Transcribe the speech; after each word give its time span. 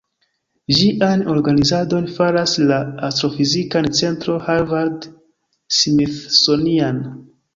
Ĝian 0.77 1.19
organizadon 1.33 2.07
faras 2.13 2.53
la 2.71 2.79
Astrofizika 3.09 3.83
Centro 4.01 4.39
Harvard-Smithsonian. 4.47 7.01